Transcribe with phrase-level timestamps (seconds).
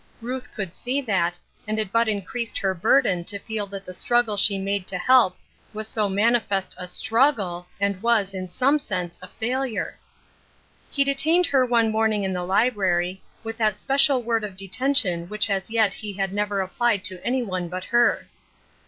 [0.19, 4.35] Ruth could see that, and it but increased her burden to feel that the struggle
[4.35, 5.37] she made to help
[5.75, 9.99] was so manifest a struggle^ and was, in some sense, a failure.
[9.99, 10.25] 42 Ruth IJrskme's
[10.89, 15.29] Crossei, He detained her one morning in the library, with that special word of detention
[15.29, 18.25] which as yet he had never applied to any one but her.